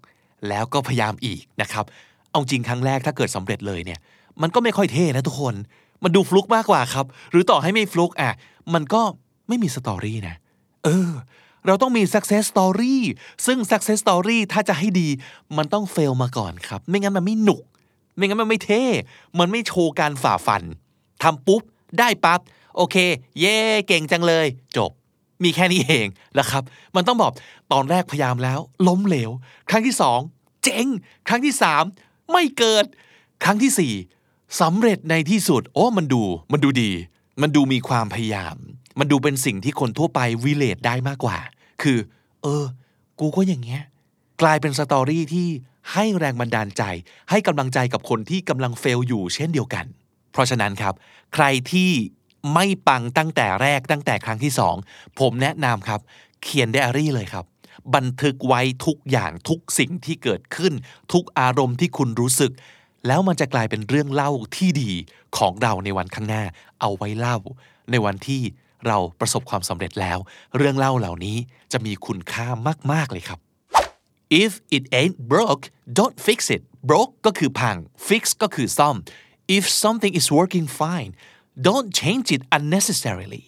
[0.48, 1.84] แล้วก็พยายามอีกนะครับ
[2.30, 4.00] เอาจริงครั้งแรกถ้าเกิดสำเร็จเลยเนี่ย
[4.42, 5.54] มันก็ไม่ค่อยเท่นะทุกคน
[6.02, 8.30] มันดูฟลุกมากกว่าครับ หรือต่อให้ไม่ฟลุกอะ
[8.74, 9.02] มันก็
[9.48, 10.36] ไม่มีสตอรี่นะ
[10.84, 11.10] เออ
[11.66, 12.96] เราต้องมี success story
[13.46, 15.08] ซึ่ง success story ถ้าจะให้ดี
[15.56, 17.62] มันต้อง fail มาก่อนครับ ไม่งั้นมันไม่หนุก
[18.16, 18.84] ไม่งั้นมันไม่เท่
[19.38, 20.62] มันไม่โชว์การฝ่าฟัน
[21.22, 21.62] ทำปุ๊บ
[21.98, 22.40] ได้ปั๊บ
[22.76, 22.96] โอเค
[23.40, 24.46] เย่เก่งจังเลย
[24.76, 24.90] จบ
[25.42, 26.06] มีแค่นี้เอง
[26.38, 26.62] นะครับ
[26.96, 27.32] มันต้องบอก
[27.72, 29.30] ตอนแรกพยายามแล้ว ล้มเหลว
[29.70, 30.20] ครั้งที่สอง
[30.62, 30.86] เจ๊ง
[31.28, 31.82] ครั้งที่สาม
[32.32, 32.84] ไม่เกิด
[33.44, 33.92] ครั้งที่สี่
[34.60, 36.22] สำเร็จในที่สุด โอ้ มันดู
[36.52, 36.90] มันดูดี
[37.40, 38.56] มันดูมีความพยายาม
[38.98, 41.38] มันดูเป็นสิ่งที่คนทั่วไป relate ได้มากกว่า
[41.82, 41.98] คือ
[42.42, 42.64] เออ
[43.20, 43.82] กูก็อย่างเงี้ย
[44.42, 45.48] กลายเป็น story ที่
[45.92, 46.82] ให้แรงบันดาลใจ
[47.30, 49.84] ให้กำลังใจกับคนที่กำลัง fail อยู่เช่นเดียวกัน
[50.32, 50.94] เพราะฉะนั้นครับ
[51.34, 51.90] ใครที่
[52.54, 54.76] ไม่ปังตั้งแต่แรกตั้งแต่ครั้งที่สอง
[55.20, 56.00] ผมแนะนำครับ
[56.42, 57.44] เขียนไดอารี่เลยครับ
[57.94, 60.72] บันทึกไว้ทุกอย่างทุกสิ่งที่เกิดขึ้น
[61.12, 62.52] ทุกอารมณ์ที่คุณรู้สึก
[63.06, 64.90] แล้วมันจะกลายเป็นเรื่องเล่าที่ดี
[65.38, 66.44] ของเราในวันข้างหน้า
[66.80, 67.38] เอาไว้เล่า
[67.90, 68.42] ในวันที่
[68.86, 70.18] เราประสบความสำเร็จแล้ว
[70.56, 71.36] เรื่องเล่าเหล่านี้
[71.72, 72.46] จะมีคุณค่า
[72.92, 73.38] มาก ๆ เลยครับ
[74.42, 75.64] if it ain't broke
[75.98, 77.76] don't fix it broke ก็คือพัง
[78.08, 78.96] fix ก็คือซ่อม
[79.56, 81.12] if something is working fine
[81.66, 83.44] don't change it unnecessarily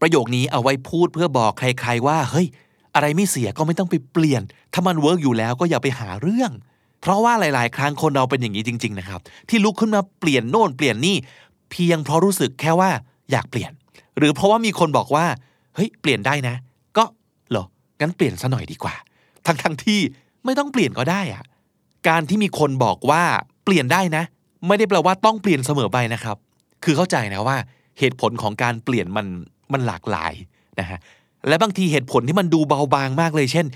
[0.00, 2.46] ประโยคนี้เอาไว้พูดเพื่อบอกใครๆว่า เฮ้ย
[2.94, 4.42] อะไรไม่เสียก็ไม่ต้องไปเปลี่ยน
[4.72, 6.50] ถ้ามัน work อยู่แล้วก็อย่าไปหาเรื่อง
[7.00, 11.16] เพราะว่าหลาย ๆ ครั้งคนเราเป็นอย่างนี้จริง ๆ นะครับ ที่ลุกขึ้นมาเปลี่ยนโน่นเปลี่ยนนี่
[11.70, 12.90] เพียงเพราะรู้สึกแค่ว่า
[13.30, 13.72] อยากเปลี่ยน
[14.18, 15.26] หรือเพราะว่ามีคนบอกว่า
[15.74, 16.56] เฮ้ย เปลี่ยนได้นะ
[16.96, 17.04] ก็
[17.50, 17.64] เหรอ
[18.00, 18.94] งั้นเปลี่ยนซะหน่อยดีกว่า
[19.46, 20.00] ทั้งๆที่
[20.44, 21.44] ไม่ต้องเปลี่ยนก็ได้อะ
[22.08, 23.22] การที่มีคนบอกว่า
[23.64, 24.24] เปลี่ยนได้นะ
[24.66, 26.36] ไม่ได้แปลว่าต้องเปลี่ยนเสมอไปนะครับ
[26.84, 27.56] คือเข้าใจนะว่า
[27.98, 29.26] เหตุผลของการเปลี่ยนมัน
[29.72, 30.32] มันหลากหลาย
[30.80, 30.98] นะฮะ
[31.48, 33.66] และบางทีเหตุผลที่มันดูเบาบางมากเลย เช่น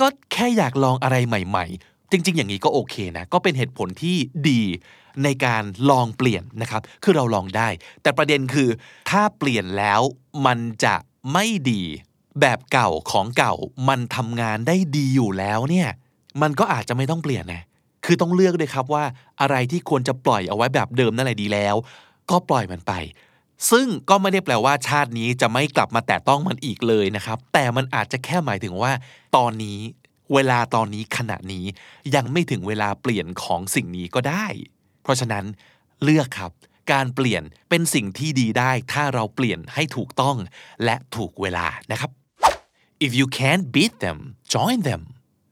[0.00, 4.16] ก็แค่อยากลองอะไรใหม่ ๆ จริง ๆ อย่างนี้ก็โอเคนะ ก็เป็นเหตุผลที่
[4.48, 4.62] ดี
[5.24, 7.68] ในการลองเปลี่ยนนะครับ คือเราลองได้
[8.02, 8.68] แต่ประเด็นคือ
[9.10, 10.00] ถ้าเปลี่ยนแล้ว
[10.46, 10.94] มันจะ
[11.32, 11.82] ไม่ดี
[12.40, 13.54] แบบเก่าของเก่า
[13.88, 15.88] มันทำงานได้ดีอยู่แล้วเนี่ย
[16.42, 17.62] มันก็อาจจะไม่ต้องเปลี่ยนนะ
[18.04, 19.04] คือต้องเลือกด้วยครับว่า
[19.40, 21.74] อะไรที่ควรจะปล่อยเอาไว้แบบเดิมนั่นแหละดีแล้ว
[22.30, 22.92] ก็ปล่อยมันไป
[23.70, 28.92] ซึ่งก็ไม่ได้แปลว่าชาตินี้จะไม่กลับมาแตะต้องมันอีกเลยนะครับ แต่มันอาจจะแค่หมายถึงว่า
[29.36, 29.78] ตอนนี้
[30.34, 31.64] เวลาตอนนี้ขณะนี้
[32.14, 34.46] ยังไม่ถึงเวลาเปลี่ยนของสิ่งนี้ก็ได้
[35.02, 35.44] เพราะฉะนั้น
[36.04, 36.52] เลือกครับ
[36.92, 40.36] การเปลี่ยนเป็นสิ่งที่ดีได้ ถ้าเราเปลี่ยนให้ถูกต้อง
[40.84, 42.10] และถูกเวลานะครับ
[43.06, 44.18] if you can't beat them
[44.54, 45.02] join them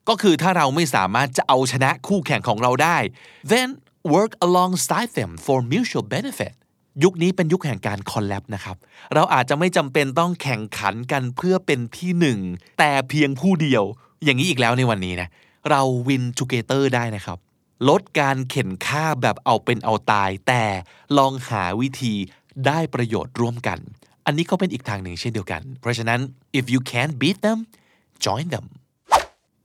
[0.09, 2.99] ก็คือถ้าเราไม่สามารถจะเอาชนะคู่แข่งของเราได้
[3.53, 3.69] then
[4.15, 6.55] work alongside them for mutual benefit
[7.05, 8.77] ยุคนี้เป็นยุคแห่งการคอลแลบนะครับ
[9.15, 12.39] เราอาจจะไม่จำเป็นต้องแข่งขันกันเพื่อเป็นที่หนึ่ง
[12.79, 13.85] แต่เพียงผู้เดียว
[14.25, 15.29] อย่างนี้อีกแล้วในวันนี้นะ
[15.71, 17.39] เราวิน together ได้นะครับ
[17.89, 20.65] ลดการเข็นค่าแบบเอาเป็นเอาตาย แต่
[21.19, 22.15] ลองหาวิธี
[22.67, 23.79] ได้ประโยชน์ร่วมกัน
[24.27, 26.21] อันนี้ก็เป็นอีกทางหนึ่งเช่นเดียวกัน เพราะฉะนั้น
[26.59, 27.59] if you can't beat them
[28.27, 28.67] join them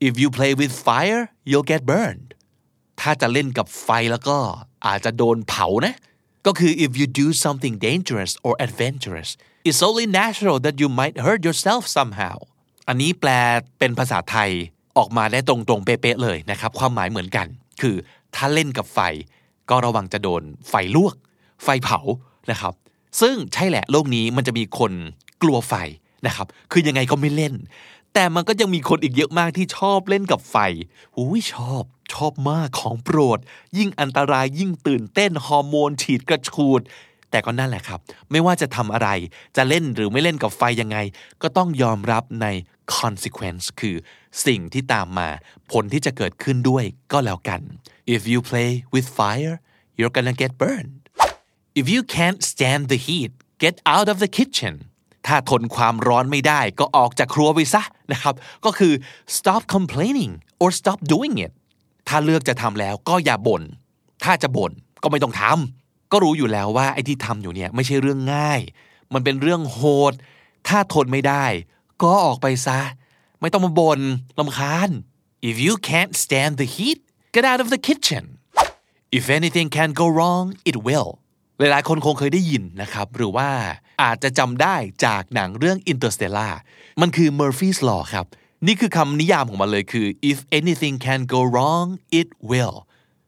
[0.07, 2.29] if you play with fire you'll get burned
[3.01, 4.37] ถ้าจะเล่นกับไฟแล้วก็
[4.87, 5.95] อาจจะโดนเผานะ
[6.45, 9.29] ก็คือ if you do something dangerous or adventurous
[9.67, 12.37] it's only natural that you might hurt yourself somehow
[12.87, 13.29] อันนี้แปล
[13.79, 14.49] เป็นภาษาไทย
[14.97, 17.47] ออกมาได้ตรงๆเป๊ะๆเลยนะครับ ความหมายเหมือนกัน
[17.81, 17.95] คือ
[18.35, 18.99] ถ้าเล่นกับไฟ
[19.69, 21.15] ก็ระวังจะโดนไฟลวก
[21.63, 21.99] ไฟเผา
[22.51, 22.73] นะครับ
[23.21, 24.91] ซึ่งใช่แหละโลกนี้มันจะมีคน
[25.41, 25.73] กลัวไฟ
[26.27, 27.53] นะครับ คือยังไงก็ไม่เล่น
[28.13, 30.55] แต่มันก็ยังมีคนอีกเยอะมากที่ชอบเล่นกับไฟ
[31.17, 33.39] อุ้ยชอบชอบมากของโปรด
[33.77, 36.81] ยิ่งอันตรายยิ่งตื่นเต้นฮอร์โมนฉีดกระชูด
[37.31, 37.99] แต่ก็นั่นแหละครับ
[38.31, 39.09] ไม่ว่าจะทำอะไร
[39.57, 40.97] จะเล่นหรือไม่เล่นกับไฟยังไง
[41.41, 42.47] ก็ต้องยอมรับใน
[42.97, 43.95] consequence คือ
[44.45, 45.29] สิ่งที่ตามมา
[45.71, 47.61] ผลที่จะเกิดขึ้นด้วยก็แล้วกัน
[48.15, 49.55] if you play with fire
[49.97, 50.93] you're gonna get burned
[51.79, 53.31] if you can't stand the heat
[53.63, 54.75] get out of the kitchen
[55.27, 57.81] ถ้าทนความร้อนไม่ได้ก็ออกจากครัวไปซะ
[58.13, 58.93] นะครับ ก็คือ
[59.37, 61.51] stop complaining or stop doing it
[62.07, 63.63] ถ้าเลือกจะทำแล้วก็อย่าบน่น
[64.23, 64.71] ถ้าจะบ่น
[65.03, 68.61] ก็ไม่ต้องทำ ก็รู้อยู่แล้วว่าไอ้ที่ทำอยู่เนี่ยไม่ใช่เรื่องง่าย
[69.13, 70.13] มันเป็นเรื่องโหด
[70.67, 71.45] ถ้าทนไม่ได้
[72.03, 72.79] ก็ออกไปซะ
[73.41, 73.99] ไม่ต้องมาบน่น
[74.39, 74.89] ลำคาญ
[75.49, 76.99] if you can't stand the heat
[77.35, 78.23] get out of the kitchen
[79.17, 81.09] if anything can go wrong it will
[81.59, 83.49] หลายๆคนคงเคยได้ยินนะครับ หรือว่า
[84.01, 86.53] อาจจะจำได้จากหนังเรื่อง Interstellar
[87.01, 88.25] มันคือ Murphy's Law ครับ
[88.67, 91.87] นี่คือคำนิยามของมันเลยคือ if anything can go wrong
[92.19, 92.77] it will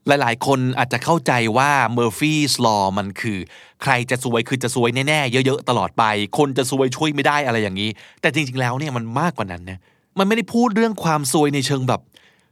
[0.07, 3.39] หลายๆ คนอาจจะเข้าใจว่า Murphy's Law มันคือ
[3.83, 6.03] ใครจะซวยคือจะซวยแน่ๆ เยอะๆ ตลอดไป
[6.37, 7.89] คนจะซวยช่วยไม่ได้อะไรอย่างนี้
[8.21, 9.79] แต่จริงๆ แล้วเนี่ยมันมากกว่านั้นนะ
[10.17, 12.01] มันไม่ได้พูดเรื่องความซวยในเชิงแบบ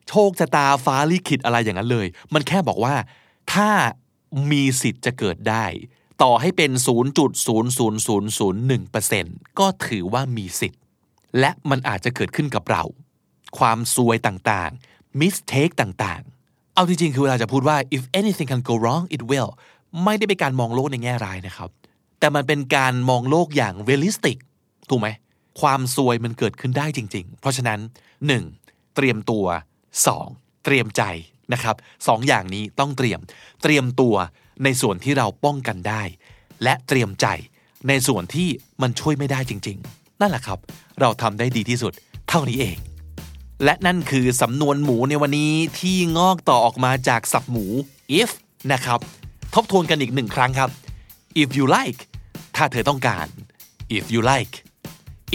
[0.10, 2.96] โชคชะตาฟ้าลิขิตอะไรอย่างนั้นเลย มันแค่บอกว่า
[3.54, 3.70] ถ้า
[4.52, 5.66] มีสิทธิ์จะเกิดได้
[6.24, 6.72] ต่อให้เป็น
[8.36, 10.82] 0.00001%ก็ถือว่ามีสิทธิ์
[11.40, 12.84] และมันอาจจะเกิดขึ้นกับเรา
[13.58, 19.52] ความซวยต่างๆ mistake ต่างๆ เอาจริงๆ คือเวลาจะพูดว่า if anything can go wrong it will
[20.04, 21.70] ไม่ได้เป็นการมองโลกในแง่ร้ายนะครับ
[22.20, 24.38] แต่มันเป็นการมองโลกอย่าง realistic
[24.90, 25.08] ถูกไหม
[25.62, 27.80] ความซวยมันเกิดขึ้นได้จริง ๆ เพราะฉะนั้น
[28.38, 28.96] 1.
[28.96, 29.46] เตรียมตัว
[30.06, 30.66] 2.
[30.66, 31.04] เตรียมใจ
[31.54, 31.76] นะครับ
[32.08, 33.20] สองอย่างนี้ต้องเตรียม
[33.64, 34.16] เตรียมตัว
[34.64, 36.04] ในส่วนที่เราป้องกันได้
[36.64, 37.26] และเตรียมใจ
[37.88, 38.50] ในส่วนที่
[38.82, 40.60] มันช่วยไม่ได้จริง ๆ นั่นแหละครับ
[41.00, 41.94] เราทำได้ดีที่สุด
[42.30, 42.78] เท่านี้เอง
[43.64, 47.66] และนั่นคือสำนวนหมูในวันนี้ที่งอกต่อออกมาจากสับหมู
[48.20, 48.30] if
[48.72, 49.00] นะครับ
[49.54, 50.70] ทบทวนกันอีกหนึ่งครั้งครับ
[51.42, 52.02] if you like
[52.56, 53.28] ถ้าเธอต้องการ
[53.98, 54.54] if you like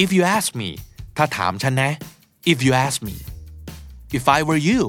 [0.02, 0.70] if you ask me
[1.16, 1.92] ถ้าถามฉันนะ
[2.50, 3.16] if you ask me
[4.16, 4.80] if I were you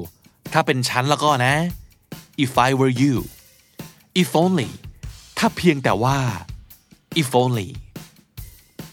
[0.54, 1.56] ถ้าเป็นฉันแล้วก็นะ
[2.44, 3.16] if I were you
[4.22, 4.70] if only
[5.38, 6.18] ถ้าเพียงแต่ว่า
[7.22, 7.70] if only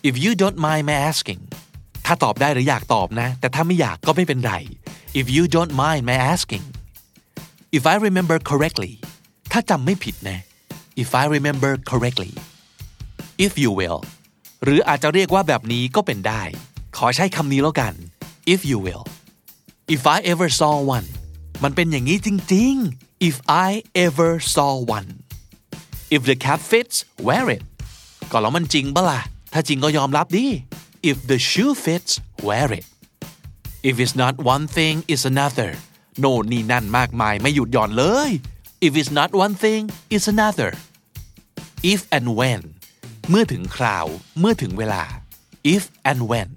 [0.09, 1.43] if you don't mind my asking
[2.07, 4.53] ถ้าตอบได้หรืออยากตอบนะ แต่ถ้าไม่อยากก็ไม่เป็นไร
[5.21, 6.65] if you don't mind my asking
[7.77, 8.93] if I remember correctly
[9.53, 10.39] ถ้าจำไม่ผิดนะ
[11.03, 12.33] if I remember correctly
[13.47, 14.01] if you will
[14.65, 16.43] หรืออาจจะเรียกว่าแบบนี้ก็เป็นได้
[16.97, 17.95] ขอใช้คำนี้แล้วกัน
[18.55, 19.05] if you will
[19.95, 21.09] if I ever saw one
[21.63, 23.37] มันเป็นอย่างนี้จริงๆ if
[23.67, 23.71] I
[24.07, 25.11] ever saw one
[26.15, 27.63] if the cap fits wear it
[28.31, 29.21] ก็แล้วมันจริงปล่ะ
[29.53, 30.47] ถ้าจริงก็ยอมรับดิ
[31.11, 32.13] if the shoe fits
[32.47, 32.87] wear it
[33.89, 35.71] if it's not one thing it's another
[36.21, 38.31] โน่นนี่นั่นมากมายไม่หยุดหย่อนเลย
[38.87, 39.83] if it's not one thing
[40.15, 40.71] it's another
[41.93, 42.63] if and when
[43.31, 44.07] เมื่อถึงคราว
[44.41, 45.03] เมื่อถึงเวลา
[45.75, 46.49] if and when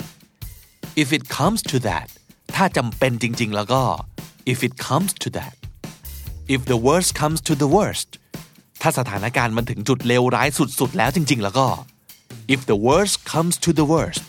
[1.01, 2.07] if it comes to that
[2.55, 3.83] ถ้าจำเป็นจริง ๆ แล้วก็
[4.51, 5.55] if it comes to that
[6.55, 8.10] if the worst comes to the worst
[8.81, 11.67] ถ้าสถานการณ์มันถึงจุดเลวร้ายสุดๆ แล้วจริง ๆ แล้วก็
[12.53, 14.27] if the worst comes to the worst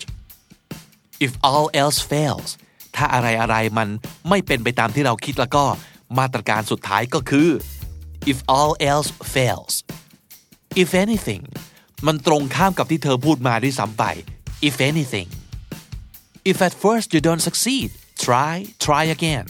[1.26, 2.50] if all else fails
[2.96, 3.88] ถ้าอะไรอะไรมัน
[4.28, 5.64] ไม่เป็นไปตามที่เราคิดแล้วก็
[6.18, 7.48] มาตรการสุดท้ายก็คือ
[8.32, 9.74] if all else fails
[10.82, 11.44] if anything
[12.06, 14.04] มันตรงข้ามกับที่เธอพูดมาด้วยซ้ำไป
[14.68, 15.28] if anything
[16.50, 17.88] if at first you don't succeed
[18.24, 18.54] try
[18.86, 19.46] try again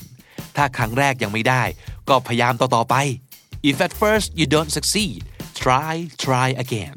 [0.59, 1.63] ถ้าครั้งแรกยังไม่ได้
[2.09, 2.95] ก็พยายามต่อๆไป
[3.71, 5.21] if at first you don't succeed
[5.63, 5.95] try
[6.25, 6.95] try again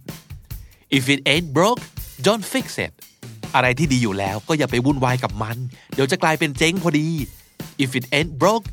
[0.98, 1.82] if it ain't broke
[2.28, 2.94] don't fix it
[3.56, 5.58] อะไรที่ดีอยู่แล้วก็อย่าไปวุ่นวายกับมัน
[5.94, 7.08] เดี๋ยวจะกลายเป็นเจ๊งพอดี
[7.84, 8.66] if it ain't broke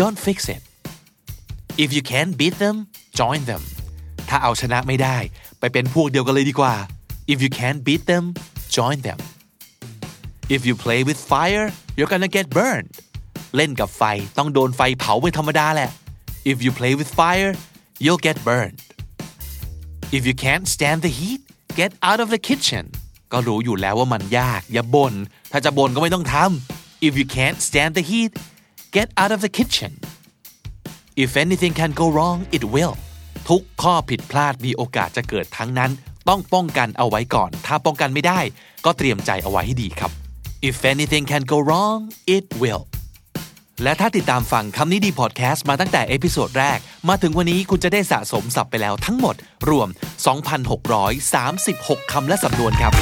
[0.00, 0.62] don't fix it
[1.84, 2.76] if you can't beat them
[3.20, 3.62] join them
[4.28, 5.16] ถ้าเอาชนะไม่ได้
[5.58, 6.74] ไปเป็นพวกเดียวกันเลยดีกว่า
[7.32, 8.24] if you can't beat them
[8.76, 9.20] join them
[10.54, 12.90] if you play with fire you're gonna get burned
[13.56, 14.02] เล่นกับไฟ
[14.38, 15.90] ต้องโดนไฟเผาเป็นธรรมดาแหละ
[16.50, 17.52] if you play with fire
[18.04, 18.80] you'll get burned
[20.16, 21.40] if you can't stand the heat
[21.80, 22.84] get out of the kitchen
[23.32, 25.14] ก็รู้อยู่แล้วว่ามันยาก อย่าบน่น
[25.52, 28.32] ถ้าจะบ่นก็ไม่ต้องทำ if you can't stand the heat
[28.96, 29.92] get out of the kitchen
[31.24, 32.94] if anything can go wrong it will
[33.48, 35.90] ทุกข้อผิดพลาดมีโอกาสจะเกิดทั้งนั้น
[36.28, 38.40] ต้องป้องกันเอาไว้ก่อน ถ้าป้องกันไม่ได้
[38.84, 40.10] ก็เตรียมใจเอาไว้ให้ดีครับ
[40.68, 42.00] if anything can go wrong
[42.36, 42.82] it will
[43.82, 49.34] และถ้าติดตามฟังคำนี้ดีพอดแคสต์มาตั้งแต่ episode แรก มาถึงวันนี้คุณจะได้สะสมศัพท์ไปแล้วทั้งหมด
[49.70, 49.88] รวม
[51.20, 52.92] 2,636 คำและสำนวนครับ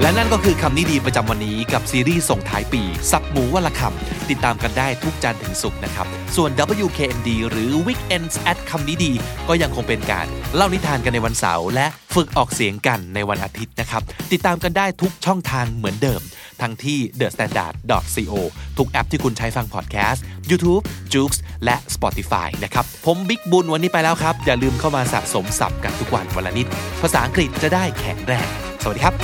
[0.00, 6.50] และนั่นก็คือคำนี้ดีประจำวันนี้กับซีรีส์ส่งท้ายปี สับหมูวันละคำติดตามกันได้ทุกจันทร์ถึงศุกร์นะครับ ส่วน
[6.84, 9.12] WKND หรือ Weekends at คำนี้ดี
[9.48, 16.20] ก็ยังคงเป็นการเล่านิทานกันในวันเสาร์และฝึกออกเสียงกันในวันอาทิตย์นะครับ ติดตามกันได้ทุกช่องทางเหมือนเดิม
[16.62, 18.34] ทั้งที่ thestandard.co
[18.78, 20.82] ทุกแอปที่คุณใช้ฟังพอดแคสต์ YouTube,
[21.14, 21.32] j o o x
[21.64, 26.66] และ Spotify นะครับ ผมบิ๊กบุญวันนี้ไปแล้วครับ อย่าลืมเข้ามาสะสมศัพท์กันทุกวันวันละนิด
[27.02, 28.48] ภาษาอังกฤษจะได้แข็งแรง
[28.82, 29.14] สวัสดีครับ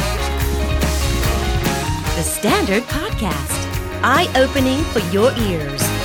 [2.18, 3.60] The Standard Podcast,
[4.04, 6.01] eye opening for your ears.